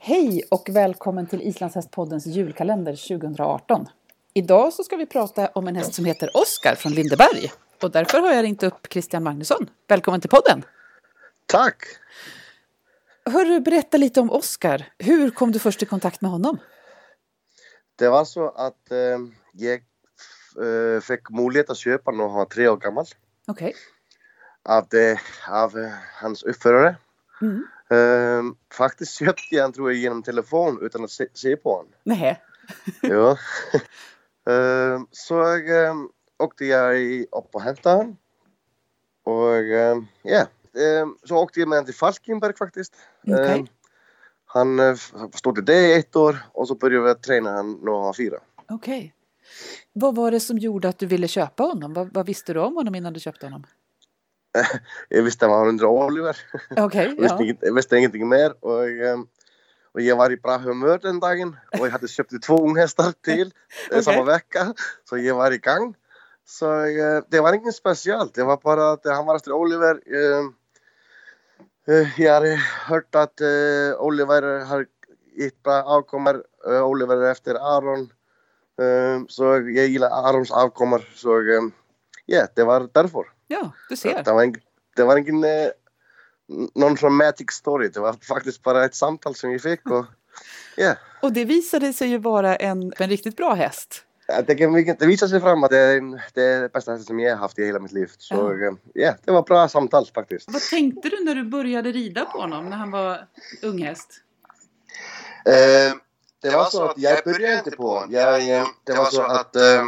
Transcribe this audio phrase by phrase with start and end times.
[0.00, 3.86] Hej och välkommen till Islandshästpoddens julkalender 2018.
[4.34, 7.52] Idag så ska vi prata om en häst som heter Oskar från Lindeberg.
[7.82, 9.70] Och därför har jag ringt upp Christian Magnusson.
[9.88, 10.64] Välkommen till podden!
[11.46, 11.84] Tack!
[13.24, 14.92] Hörru, berätta lite om Oskar.
[14.98, 16.58] Hur kom du först i kontakt med honom?
[17.96, 19.18] Det var så att eh,
[19.52, 19.80] jag
[20.66, 23.06] eh, fick möjlighet att köpa när han var tre år gammal.
[23.46, 23.74] Okej.
[24.68, 25.90] Av, det, av eh,
[26.20, 26.96] hans uppförare.
[27.42, 27.66] Mm.
[27.90, 31.92] Eh, faktiskt köpte jag han tror jag genom telefon utan att se, se på honom.
[32.04, 32.42] Nej.
[33.02, 33.30] ja.
[34.52, 35.94] eh, så jag, eh,
[36.38, 38.16] åkte jag i- upp och hämtade honom.
[39.24, 40.40] Och eh, ja,
[40.80, 42.94] eh, så åkte jag med honom till Falkenberg faktiskt.
[43.26, 43.58] Okej.
[43.60, 43.64] Eh,
[44.46, 44.94] han eh,
[45.34, 48.12] stod i det i ett år och så började jag träna honom när han var
[48.12, 48.38] fyra.
[48.68, 49.14] Okej.
[49.92, 51.94] Vad var det som gjorde att du ville köpa honom?
[51.94, 53.66] Vad, vad visste du om honom innan du köpte honom?
[55.08, 56.36] Jag visste han var under Oliver.
[57.20, 57.54] Visste, ja.
[57.60, 58.64] jag visste ingenting mer.
[58.64, 59.26] Och, ehm,
[59.92, 61.56] och jag var i bra humör den dagen.
[61.80, 63.52] Och jag hade köpt två unghästar till eh,
[63.90, 64.02] Okej.
[64.02, 64.74] samma vecka.
[65.08, 65.94] Så jag var igång.
[66.46, 68.34] Så eh, det var inget speciellt.
[68.34, 70.00] Det var bara eh, han var efter Oliver.
[70.06, 70.54] ehm,
[71.88, 74.86] eh, jag hade hört att eh, Oliver har
[75.36, 76.44] gett bra avkommor.
[76.66, 78.12] Eh, Oliver efter Aron.
[78.82, 81.08] Ehm, så jag gillar Arons avkommor.
[81.14, 81.72] Så ehm,
[82.26, 83.37] ja, det var därför.
[83.48, 84.22] Ja, du ser.
[84.22, 84.54] Det var, en,
[84.96, 85.68] det var ingen eh,
[86.74, 87.88] någon dramatic story.
[87.88, 89.90] Det var faktiskt bara ett samtal som vi fick.
[89.90, 90.06] Och,
[90.76, 94.04] ja, Och det visade sig ju vara en, en riktigt bra häst.
[94.46, 97.30] Tänker, det visar sig fram att det är, en, det det bästa hästen som jag
[97.30, 98.10] har haft i hela mitt liv.
[98.18, 98.66] Så Ja.
[98.66, 100.52] eh, ja, det var bra samtal faktiskt.
[100.52, 103.26] Vad tänkte du när du började rida på honom när han var
[103.62, 104.20] unghäst?
[105.44, 105.96] Eh,
[106.42, 108.12] det var så att jag började inte på honom.
[108.12, 109.84] Jag, eh, det var så att eh,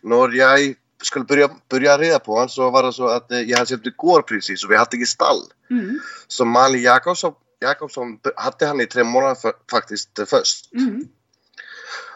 [0.00, 0.74] när jag
[1.06, 3.86] skulle börja, börja rida på honom så var det så att eh, jag hade sett
[3.86, 5.42] igår precis och vi hade i stall.
[5.70, 6.00] Mm.
[6.28, 10.72] Så Malin Jakobsson, Jakobsson hade han i tre månader för, faktiskt eh, först.
[10.72, 11.08] Mm.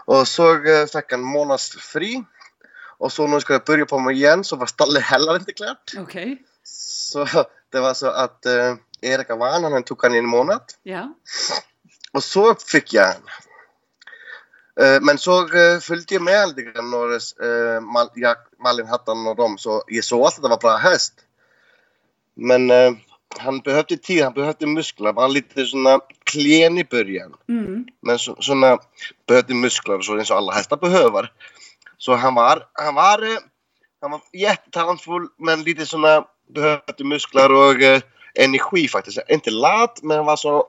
[0.04, 2.24] Och så eh, fick han månads fri.
[2.98, 5.92] Och så när jag skulle börja på mig igen så var stallet heller inte klart.
[5.98, 6.42] Okej.
[6.62, 7.26] Så
[7.72, 10.62] det var så att eh, Erika vann, han tog han i en månad.
[10.82, 11.14] Ja.
[12.12, 13.14] Och så fick jag han.
[13.14, 13.47] Eh,
[15.00, 19.58] men så eh, följde jag med lite grann när eh, jag, Malin Hattan och dem
[19.58, 21.14] så jag såg att det var bra häst.
[22.34, 22.92] Men eh,
[23.38, 25.06] han behövde tid, han behövde muskler.
[25.06, 27.34] Han var lite såna klen i början.
[27.48, 27.86] Mm.
[28.00, 28.78] Men så, såna
[29.26, 31.32] behövde muskler så som alla hästar behöver.
[31.98, 33.38] Så han var, han var, eh,
[34.00, 36.24] han var jättetalangfull men lite såna
[36.54, 38.00] behövde muskler och eh,
[38.34, 39.18] energi faktiskt.
[39.28, 40.66] Inte lat men han var så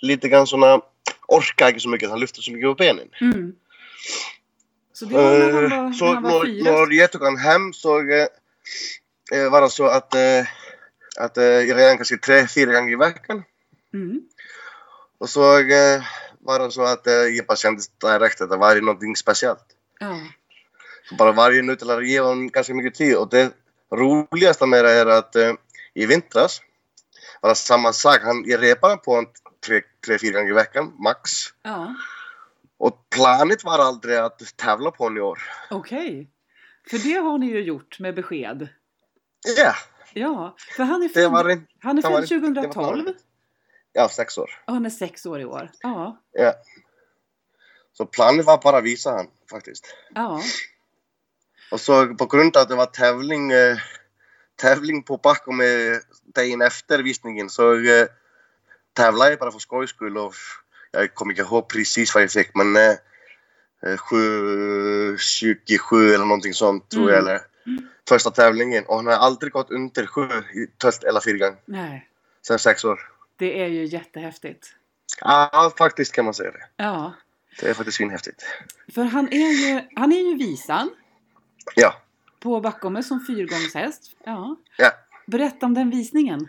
[0.00, 0.80] lite grann såna
[1.28, 2.10] orkade inte så mycket.
[2.10, 3.08] Han lyfte så mycket på benen.
[3.20, 3.52] Mm.
[4.92, 6.86] Så det var när han var, Eh, så när han var när, fyra?
[6.86, 8.26] när jag tog han hem så eh,
[9.32, 10.46] eh, var det så att, eh,
[11.18, 13.44] att eh, jag redan kanske tre, fyra gånger i veckan.
[13.94, 14.20] Mm.
[15.18, 16.02] Och så eh,
[16.40, 19.64] var det så att eh, jag kände direkt att det var någonting speciellt.
[20.00, 20.16] Ja.
[21.08, 23.16] Så bara varje minut eller ge honom ganska mycket tid.
[23.16, 23.52] Och det
[23.92, 25.52] roligaste med det är att eh,
[25.94, 26.60] i vintras
[27.40, 28.18] var det samma sak.
[28.22, 29.30] Han, jag repade på honom
[29.66, 31.30] tre, tre, fyra gånger i veckan, max.
[31.62, 31.94] Ja.
[32.78, 35.42] Och planet var aldrig att tävla på i år.
[35.70, 36.30] Okej.
[36.90, 38.68] För det har ni ju gjort med besked.
[39.56, 39.74] Ja,
[40.14, 41.32] Ja, för han är född,
[41.80, 42.72] han är född det- det var 2012
[43.02, 43.16] planet.
[43.92, 44.50] ja, sex år.
[44.66, 45.70] och han är sex år i år.
[45.82, 46.22] Ja.
[46.32, 46.54] Ja.
[47.92, 49.94] Så planet var bara att visa han faktiskt.
[50.14, 50.42] Ja.
[51.70, 53.76] Och så på grund av att det var tävling, eh,
[54.56, 55.66] tävling på bakom eh,
[56.34, 58.06] dagen efter visningen så eh,
[58.96, 60.34] tävlade jag bara för skojs skull och
[60.90, 62.90] jag kommer inte ihåg precis vad jag fick men eh,
[63.86, 67.28] eh, 727 eller någonting sånt tror jag Mm.
[67.28, 67.40] eller
[68.08, 70.20] första tävlingen och han har aldrig gått under 7
[70.54, 72.08] i tölt eller fyra gånger Nej,
[72.46, 73.00] sen sex år.
[73.36, 74.66] det är ju jättehäftigt.
[75.20, 76.64] Ja, faktiskt kan man säga det.
[76.76, 77.12] Ja,
[77.60, 78.42] Det är faktiskt svinhäftigt.
[78.94, 80.90] för han är ju, han är ju visan
[81.74, 81.94] Ja,
[82.40, 84.02] på Backome som fyrgångshäst.
[84.24, 84.56] Ja.
[84.76, 84.90] ja.
[85.26, 86.48] Berätta om den visningen.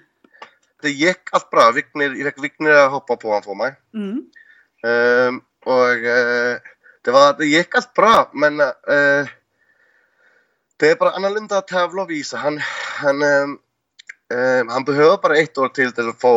[0.83, 1.69] det gikk alt bra.
[1.75, 3.77] Vigner, Vigner hoppa på han for meg.
[3.95, 4.25] Mm.
[4.85, 9.31] Um, og eh, uh, det, var, det, gikk alt bra, men uh, eh,
[10.77, 12.38] det er bare annerledes tavle å vise.
[12.38, 12.59] Han,
[13.01, 13.56] han, um, ehm,
[14.38, 16.33] ehm, han, behøver bare ett år til til å få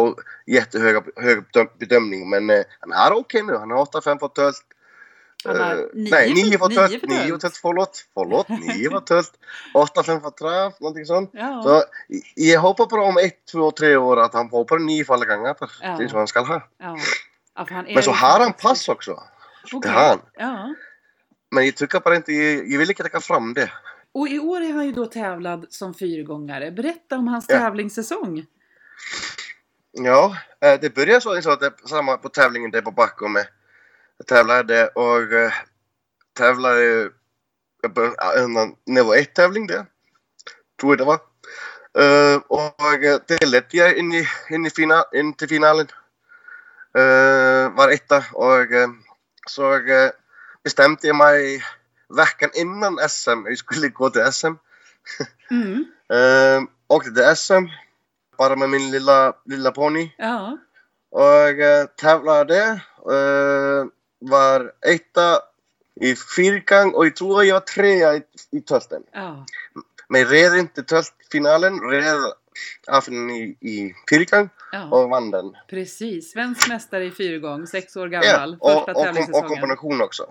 [0.48, 1.04] jättehöga
[1.78, 3.58] bedömning, men uh, han er ok nå.
[3.60, 4.64] Han har 8-5 på tølt.
[5.44, 7.00] Har Eh, nio nej, för- 9 på nio tölt.
[7.00, 7.40] för 9 tölt.
[7.40, 8.04] tölt, förlåt.
[8.14, 9.32] Förlåt, 9 på tölt.
[9.74, 11.30] 8-5 på träff, någonting sånt.
[11.32, 11.62] Ja.
[11.62, 11.82] Så
[12.34, 15.54] jag hoppas på om ett, två, tre år att han på nio fall gånger.
[15.60, 15.96] Ja.
[15.98, 16.62] Det är så han ska ha.
[16.78, 16.96] Ja.
[17.66, 19.22] För han Men så har han pass också.
[19.72, 19.80] Okej.
[19.82, 20.20] Det har han.
[20.36, 20.74] Ja.
[21.50, 23.70] Men jag tycker bara inte, jag, vill inte ta fram det.
[24.12, 26.70] Och i år är han ju då tävlad som fyrgångare.
[26.70, 27.58] Berätta om hans Ja.
[27.58, 28.46] tävlingssäsong.
[29.92, 33.36] Ja, eh, det började så, så att det samma på tävlingen där på Backholm.
[34.20, 35.52] Jag tävlade och eh,
[36.36, 37.10] tävlade
[38.36, 39.86] en nivå 1 tävling där.
[40.80, 41.20] Tror jag det var.
[41.98, 45.86] Eh, och eh, det ledde jag in, i, in, i final, in till finalen.
[46.98, 48.88] Uh, var etta och eh,
[49.46, 50.10] så eh,
[50.64, 51.64] bestämde jag mig
[52.08, 54.52] veckan innan SM, jag skulle gå till SM.
[55.50, 55.84] Mm.
[56.12, 57.66] Uh, åkte till SM
[58.38, 60.14] bara med min lilla, lilla ponny.
[60.18, 60.58] Ja.
[61.10, 62.80] Och uh, tävlade.
[63.10, 63.86] Uh,
[64.20, 65.42] var etta
[66.00, 69.02] i fyrkant och jag tror jag var trea i, i tölten.
[69.12, 69.46] Ja.
[70.08, 72.16] Men jag red inte töltfinalen, red
[72.86, 74.88] affen i, i fyrkant ja.
[74.90, 75.52] och vann den.
[75.68, 76.32] Precis.
[76.32, 78.56] Svensk mästare i fyrgång, sex år Ja, gammal.
[78.60, 79.48] och, Första och, och, och tävlingssäsongen.
[79.48, 80.26] kombination också.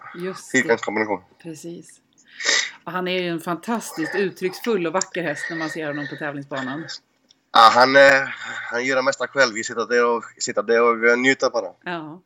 [0.51, 1.21] Fyrkantskombination.
[1.43, 1.89] Precis.
[2.83, 6.15] Och han är ju en fantastiskt uttrycksfull och vacker häst när man ser honom på
[6.15, 6.87] tävlingsbanan.
[7.53, 7.95] Ja, han,
[8.71, 9.53] han gör det mesta själv.
[9.53, 11.71] Vi sitter där och, sitter där och njuter bara.
[11.83, 12.21] Ja.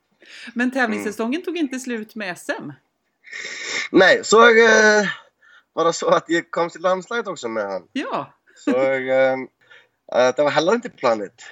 [0.54, 2.70] Men tävlingssäsongen tog inte slut med SM.
[3.90, 5.06] Nej, så eh,
[5.72, 7.82] var det så att jag kom till landslaget också med han.
[7.92, 8.34] Ja.
[8.56, 9.36] Så eh,
[10.08, 11.42] det var heller inte planet.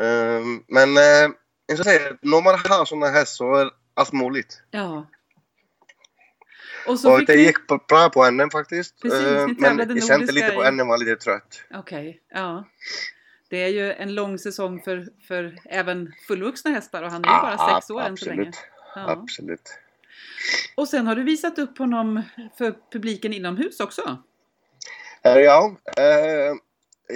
[0.00, 1.34] Eh, men eh,
[1.66, 4.62] jag säga, när man har sådana här så är allt möjligt.
[4.70, 5.06] Ja.
[6.86, 9.02] Och så Och det gick bra på NM faktiskt.
[9.02, 11.62] Precis, Eh, men jag kände nordiska lite på NM var lite trött.
[11.74, 12.64] Okej, ja.
[13.48, 17.40] Det är ju en lång säsong för, för även fullvuxna hästar och han är ju
[17.40, 18.50] bara Ah, sex år än så länge.
[18.94, 19.10] Ja.
[19.10, 19.78] Absolut.
[20.74, 22.22] Och sen har du visat upp honom
[22.58, 24.18] för publiken inomhus också.
[25.24, 26.54] Eh, ja, eh,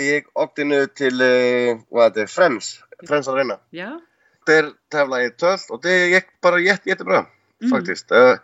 [0.00, 3.58] jag åkte nu till eh, vad det, Friends, Friends Arena.
[3.70, 4.00] Ja.
[4.46, 7.26] Där tävlade jag i tölt och det gick bara jätte, jättebra
[7.62, 7.78] Mm.
[7.78, 8.10] faktiskt.
[8.10, 8.34] Eh,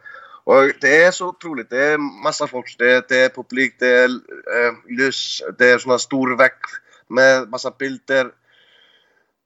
[0.45, 1.71] och det är så otroligt.
[1.71, 2.77] Det är massa folk.
[2.79, 6.59] Det, det är publik, det är eh, ljus, det är såna stor väck
[7.09, 8.33] med massa bilder.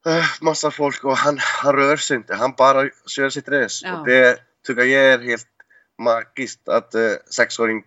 [0.06, 2.34] Eh, massa folk och han, han rör sig inte.
[2.34, 3.86] Han bara kör sitt race.
[3.86, 4.00] Ja.
[4.00, 5.46] Och det tycker jag är helt
[5.98, 7.84] magiskt att eh, sexåring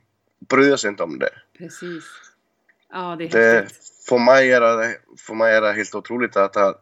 [0.50, 1.30] bryr sig inte om det.
[1.58, 2.04] Precis.
[2.90, 4.06] Ja, det är det häftigt.
[4.10, 6.74] för, mig är det, för mig är det helt otroligt att han,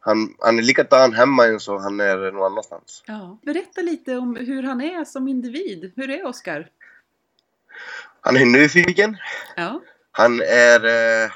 [0.00, 3.02] han, han är likadan hemma än så han är någon annanstans.
[3.06, 3.38] Ja.
[3.42, 5.92] Berätta lite om hur han är som individ.
[5.96, 6.68] Hur är Oskar?
[8.20, 9.16] Han är nyfiken.
[9.56, 9.82] Ja.
[10.12, 10.84] Han är
[11.24, 11.30] eh,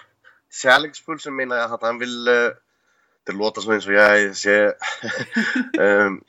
[0.53, 2.25] kärleksfull som menar jag att han vill,
[3.27, 4.75] det låter som eins och jag ser,
[5.79, 6.25] um,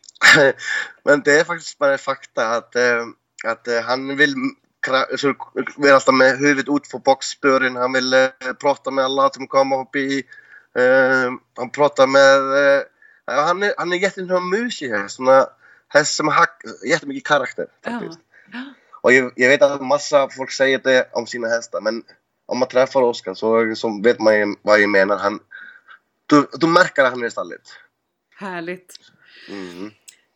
[1.04, 2.75] men det är faktiskt bara fakta att,
[3.44, 4.36] att han vill
[5.78, 9.81] vera með huvudet út på boxspörin, hann vil uh, eh, prata með alla sem koma
[9.84, 10.24] upp í
[10.78, 12.81] uh, hann prata með uh,
[13.28, 16.31] hann er, er jättemyggja musi hér þess sem
[16.90, 18.00] jättemyggja karakter ja.
[18.53, 18.65] Ja.
[19.03, 22.03] og ég, ég veit að massa fólk segir þetta om sína hesta, menn
[22.53, 25.17] om man träffar Oskar så, så vet man ju vad jag menar.
[25.17, 25.39] Han,
[26.25, 27.62] du, du märker att han är i stallet.
[28.36, 29.00] Härligt.
[29.50, 29.91] Mm.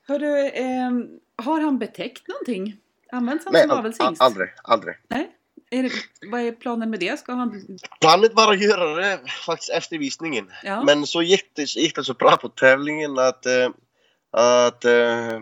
[0.07, 2.77] Hörru, ehm, har han betäckt någonting?
[3.11, 4.21] Används han Nej, som avelshingst?
[4.21, 4.95] aldrig, aldrig.
[5.07, 5.31] Nej?
[5.69, 5.91] Är det,
[6.31, 7.19] vad är planen med det?
[7.19, 7.77] Ska han...
[8.01, 10.51] Planet var att göra det faktiskt efter visningen.
[10.63, 10.83] Ja.
[10.83, 13.69] Men så gick det, så gick det så bra på tävlingen att, eh,
[14.31, 15.39] att eh,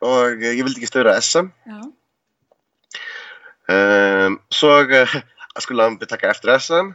[0.00, 1.46] och jag ville inte störa SM.
[1.64, 1.92] Ja.
[3.74, 5.08] Eh, så eh,
[5.62, 6.92] skulle han betacka efter SM.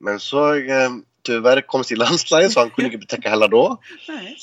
[0.00, 0.90] Men så eh,
[1.22, 3.80] tyvärr kom till landslaget så han kunde inte betacka heller då.
[4.08, 4.36] Nej.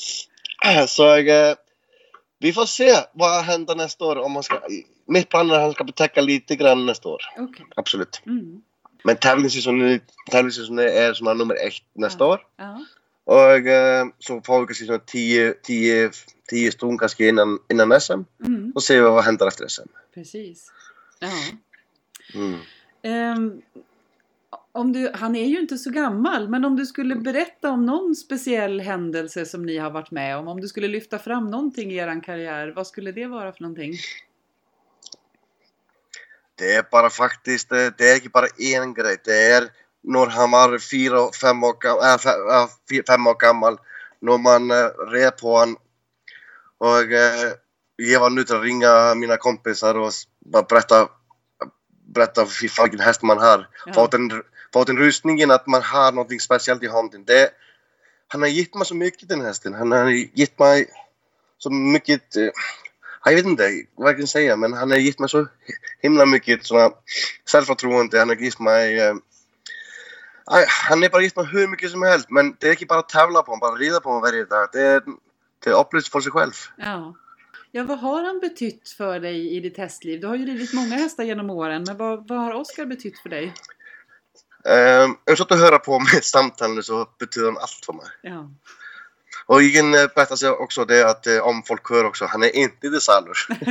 [0.88, 1.56] Så eh,
[2.38, 4.16] vi får se vad händer nästa år.
[4.16, 4.60] Om man ska,
[5.06, 7.22] mitt plan är att han ska betäcka lite grann nästa år.
[7.38, 7.66] Okej.
[7.76, 8.22] Absolut.
[8.26, 8.62] Mm.
[9.04, 12.40] Men tävlingssäsongen, tävlingssäsongen är såna nummer ett nästa år.
[12.56, 12.84] Ja.
[13.24, 16.10] Och eh, så får vi kanske såna 10, 10,
[16.48, 18.12] 10 stund kanske innan, innan SM.
[18.44, 18.72] Mm.
[18.74, 19.88] Och se vad händer efter SM.
[20.14, 20.72] Precis.
[21.18, 21.28] Ja.
[22.34, 22.60] Mm.
[23.06, 23.62] Ehm,
[24.72, 28.14] om du, han är ju inte så gammal, men om du skulle berätta om någon
[28.14, 31.96] speciell händelse som ni har varit med om, om du skulle lyfta fram någonting i
[31.96, 33.92] er karriär, vad skulle det vara för någonting?
[36.54, 39.16] Det är bara faktiskt, det, det är inte bara en grej.
[39.24, 39.68] Det är
[40.02, 42.14] när han var fyra, fem år, äh,
[42.98, 43.78] äh, fem år gammal.
[44.20, 45.76] När man äh, red på han.
[46.78, 47.02] Och
[47.96, 50.12] jag var nu till att ringa mina kompisar och
[50.68, 51.08] berätta,
[52.16, 53.68] berätta för vilken häst man har.
[53.86, 53.92] Ja.
[53.92, 54.42] För, att den, för
[54.72, 57.24] fått en rustningen att man har någonting speciellt i handen.
[57.24, 57.50] Det,
[58.28, 59.74] han har gett mig så mycket den hästen.
[59.74, 60.86] Han har gett mig
[61.58, 62.50] så mycket, eh,
[63.24, 65.46] jag vet inte vad jag kan säga, men han har gett mig så
[66.02, 66.90] himla mycket såna
[67.52, 68.18] självförtroende.
[68.18, 69.14] Han har gett mig eh,
[70.88, 73.08] han har bara gett mig hur mycket som helst, men det är inte bara att
[73.08, 74.68] tävla på honom, bara rida på honom varje dag.
[74.72, 75.02] Det är,
[75.64, 76.52] det är upplevelse för sig själv.
[76.76, 77.14] Ja.
[77.76, 80.20] Ja, vad har han betytt för dig i ditt hästliv?
[80.20, 83.28] Du har ju ridit många hästar genom åren, men vad, vad har Oskar betytt för
[83.28, 83.54] dig?
[85.04, 88.06] Um, jag satt och hörde på mitt samtal nu så betyder han allt för mig.
[88.22, 88.50] Ja.
[89.46, 93.32] Och igen berättade också det att eh, om folk hör också, han är inte salu.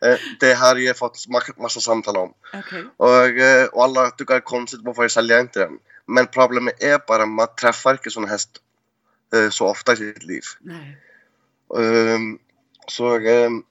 [0.00, 1.26] Eh, det har jag fått
[1.56, 2.34] massa samtal om.
[2.58, 2.84] Okay.
[2.96, 5.78] Och, eh, och alla tycker det är konstigt varför jag säljer inte den.
[6.06, 8.50] Men problemet är bara att man träffar inte sån häst
[9.50, 10.42] så ofta i sitt liv.
[10.60, 10.98] Nej.
[11.68, 12.38] Um,
[12.90, 13.64] så um,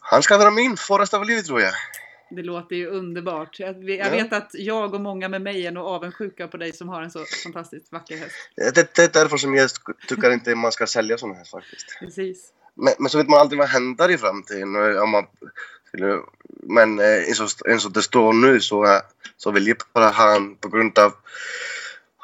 [0.00, 1.72] han ska vara min för resten av livet tror jag.
[2.30, 3.60] Det låter ju underbart.
[3.60, 7.02] Jag, vet att jag och många med mig är nog avundsjuka på dig som har
[7.02, 8.34] en så fantastiskt vacker häst.
[8.56, 9.70] Det, det är därför som jag
[10.08, 11.98] tycker inte man ska sälja sådana hästar faktiskt.
[12.00, 12.52] Precis.
[12.74, 14.98] Men, men, så vet man aldrig vad händer i framtiden.
[14.98, 15.26] Om man,
[16.62, 19.00] men eh, så det står nu så,
[19.36, 21.14] så vill jag bara ha en på grund av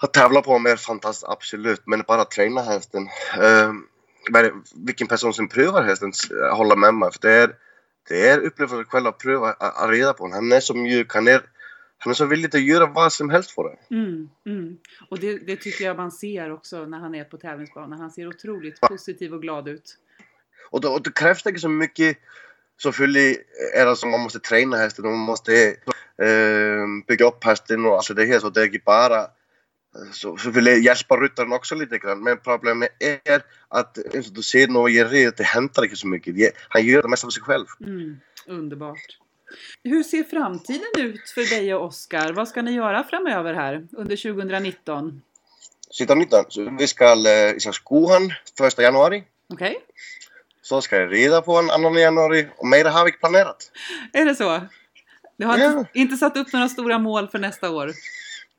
[0.02, 1.82] att tävla på med är fantastiskt, absolut.
[1.84, 3.08] Men bara träna hästen.
[3.38, 3.72] Uh,
[4.74, 6.12] vilken person som prövar hästen
[6.52, 7.12] håller med mig.
[7.12, 7.54] För det är
[8.08, 10.34] det är upplevelse själv att pröva att reda på honom.
[10.34, 11.40] Han är så mjuk, han är,
[11.98, 13.94] han är så villig att göra vad som helst för det.
[13.94, 14.76] Mm, mm.
[15.08, 18.00] Och det, det, tycker jag man ser också när han är på tävlingsbanan.
[18.00, 19.96] Han ser otroligt positiv och glad ut.
[20.70, 22.18] Och då, och då krävs det inte så mycket
[22.82, 23.36] Selvfølgelig
[23.74, 25.66] är det som man måste träna hästen och man måste
[26.18, 29.26] eh, bygga upp hästen och allt det här så det är inte bara
[30.12, 32.22] så, så vill hjälpa ryttaren också lite grann.
[32.22, 33.98] Men problemet är att
[34.32, 36.54] du ser i redet, det händer inte så mycket.
[36.68, 37.66] Han gör det mesta för sig själv.
[37.80, 39.18] Mm, underbart.
[39.84, 42.32] Hur ser framtiden ut för dig och Oskar?
[42.32, 45.22] Vad ska ni göra framöver här under 2019?
[45.98, 46.44] 2019?
[46.48, 47.14] Så vi ska,
[47.54, 48.32] vi ska skohan
[48.66, 49.24] 1 januari.
[49.52, 49.70] Okej.
[49.70, 49.80] Okay.
[50.62, 53.70] Så ska jag rida på en 2 januari och mer har vi planerat.
[54.12, 54.60] Är det så?
[55.36, 55.84] Du har ja.
[55.94, 57.92] inte satt upp några stora mål för nästa år?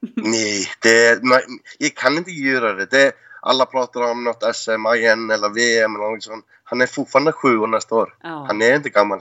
[0.15, 1.39] Nej, det, man,
[1.77, 2.85] jag kan inte göra det.
[2.85, 3.11] det.
[3.41, 6.45] Alla pratar om något SM igen eller VM eller något sånt.
[6.63, 8.15] Han är fortfarande sju år nästa år.
[8.23, 8.45] Ja.
[8.47, 9.19] Han är inte gammal.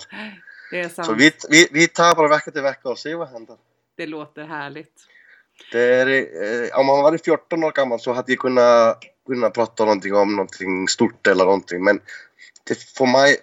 [0.70, 1.06] Det är sant.
[1.06, 3.56] Så vi, vi, vi tar bara vecka till vecka och ser vad händer.
[3.96, 4.92] Det låter härligt.
[5.72, 9.84] Det är, eh, om han varit 14 år gammal så hade jag kunnat, kunnat prata
[9.84, 11.84] någonting om någonting stort eller någonting.
[11.84, 12.00] Men
[12.64, 13.36] det, för mig,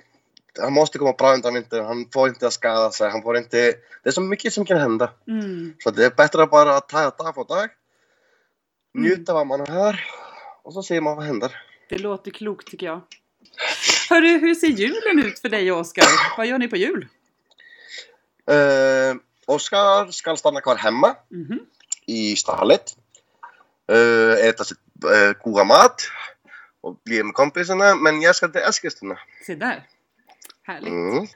[0.60, 1.86] han måste komma bra under vintern.
[1.86, 3.10] Han får inte skada sig.
[3.10, 3.58] Han får inte...
[4.04, 5.12] Det är så mycket som kan hända.
[5.28, 5.74] Mm.
[5.80, 7.70] Så det är bättre bara att ta dag för dag.
[8.94, 9.48] Njuta mm.
[9.48, 10.06] vad man har
[10.64, 11.56] och så ser man vad händer.
[11.90, 13.02] Det låter klokt tycker jag.
[14.10, 16.38] Hörru, hur ser julen ut för dig och Oskar?
[16.38, 17.08] Vad gör ni på jul?
[18.52, 19.16] Uh,
[19.46, 21.60] Oskar ska stanna kvar hemma mm -hmm.
[22.06, 22.96] i stallet.
[23.92, 26.02] Uh, äta sitt uh, goda mat
[26.82, 27.96] och bli med kompisarna.
[27.96, 29.20] Men jag ska till Eskilstuna.
[29.48, 29.88] Se där.
[30.64, 30.90] Härligt.
[30.90, 31.28] Mm.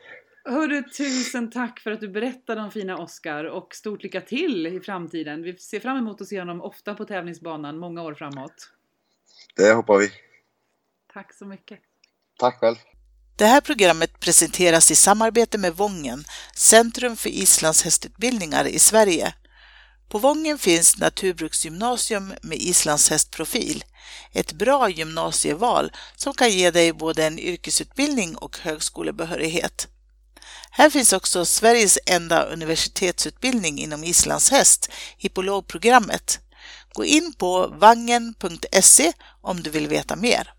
[0.46, 4.80] Hörru, tusen tack för att du berättade om fina Oscar och stort lycka till i
[4.80, 5.44] framtiden.
[5.44, 8.72] Vi ser fram emot att se honom ofta på tävlingsbanan många år framåt.
[9.56, 10.12] Det hoppas vi.
[11.14, 11.80] Tack så mycket.
[12.38, 12.76] Tack själv.
[13.38, 16.24] Det här programmet presenteras i samarbete med Vången,
[16.56, 19.34] Centrum för islandshästutbildningar i Sverige.
[20.10, 23.84] På Vången finns Naturbruksgymnasium med islandshästprofil.
[24.34, 29.88] Ett bra gymnasieval som kan ge dig både en yrkesutbildning och högskolebehörighet.
[30.72, 36.40] Här finns också Sveriges enda universitetsutbildning inom islandshäst, hippologprogrammet.
[36.94, 40.55] Gå in på vangen.se om du vill veta mer.